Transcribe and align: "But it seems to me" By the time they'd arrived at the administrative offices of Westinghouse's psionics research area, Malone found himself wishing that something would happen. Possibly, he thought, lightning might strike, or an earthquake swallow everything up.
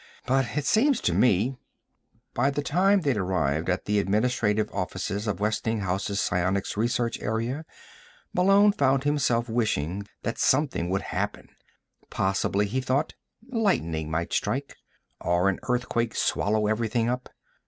"But 0.25 0.57
it 0.57 0.65
seems 0.65 0.99
to 1.01 1.13
me" 1.13 1.59
By 2.33 2.49
the 2.49 2.63
time 2.63 3.01
they'd 3.01 3.15
arrived 3.17 3.69
at 3.69 3.85
the 3.85 3.99
administrative 3.99 4.67
offices 4.73 5.27
of 5.27 5.39
Westinghouse's 5.39 6.19
psionics 6.19 6.75
research 6.75 7.19
area, 7.21 7.65
Malone 8.33 8.71
found 8.71 9.03
himself 9.03 9.47
wishing 9.47 10.07
that 10.23 10.39
something 10.39 10.89
would 10.89 11.03
happen. 11.13 11.49
Possibly, 12.09 12.65
he 12.65 12.81
thought, 12.81 13.13
lightning 13.47 14.09
might 14.09 14.33
strike, 14.33 14.75
or 15.19 15.47
an 15.49 15.59
earthquake 15.69 16.15
swallow 16.15 16.65
everything 16.65 17.07
up. 17.07 17.29